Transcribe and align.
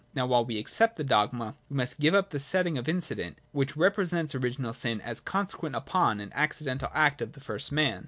Now 0.15 0.25
while 0.25 0.43
we 0.43 0.57
accept 0.57 0.95
the 0.97 1.03
dogma, 1.03 1.53
we 1.69 1.77
must 1.77 1.99
give 1.99 2.15
up 2.15 2.31
the 2.31 2.39
setting 2.39 2.75
of 2.75 2.89
incident 2.89 3.37
which 3.51 3.77
represents 3.77 4.33
original 4.33 4.73
sin 4.73 4.99
as 5.01 5.19
consequent 5.19 5.75
upon 5.75 6.19
an 6.19 6.31
acci 6.31 6.65
dental 6.65 6.89
act 6.91 7.21
of 7.21 7.33
the 7.33 7.39
first 7.39 7.71
man. 7.71 7.99